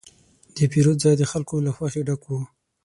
د 0.55 0.57
پیرود 0.71 0.97
ځای 1.03 1.15
د 1.17 1.23
خلکو 1.31 1.55
له 1.65 1.71
خوښې 1.75 2.01
ډک 2.07 2.21
و. 2.27 2.31